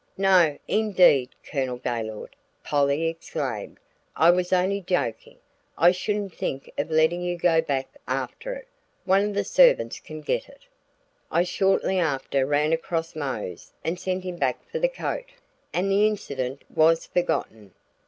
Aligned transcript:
"No, 0.17 0.57
indeed, 0.67 1.29
Colonel 1.43 1.77
Gaylord!" 1.77 2.35
Polly 2.63 3.05
exclaimed. 3.07 3.77
"I 4.15 4.31
was 4.31 4.51
only 4.51 4.81
joking; 4.81 5.37
I 5.77 5.91
shouldn't 5.91 6.33
think 6.33 6.71
of 6.75 6.89
letting 6.89 7.21
you 7.21 7.37
go 7.37 7.61
back 7.61 7.87
after 8.07 8.53
it. 8.55 8.67
One 9.05 9.23
of 9.23 9.35
the 9.35 9.43
servants 9.43 9.99
can 9.99 10.21
get 10.21 10.49
it." 10.49 10.65
I 11.31 11.43
shortly 11.43 11.99
after 11.99 12.47
ran 12.47 12.73
across 12.73 13.15
Mose 13.15 13.73
and 13.83 13.99
sent 13.99 14.23
him 14.23 14.37
back 14.37 14.67
for 14.71 14.79
the 14.79 14.89
coat, 14.89 15.25
and 15.71 15.91
the 15.91 16.07
incident 16.07 16.63
was 16.73 17.05
forgotten. 17.05 17.75